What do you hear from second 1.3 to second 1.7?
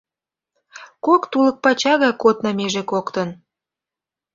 тулык